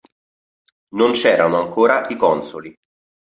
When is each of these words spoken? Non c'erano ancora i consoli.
Non 0.95 1.11
c'erano 1.11 1.61
ancora 1.61 2.07
i 2.07 2.15
consoli. 2.15 2.73